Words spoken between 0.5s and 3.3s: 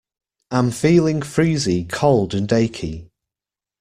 feeling freezing cold and achy.